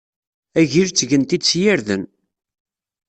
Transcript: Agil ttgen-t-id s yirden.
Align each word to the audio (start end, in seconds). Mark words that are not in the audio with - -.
Agil 0.59 0.87
ttgen-t-id 0.89 1.43
s 1.49 1.51
yirden. 1.61 2.03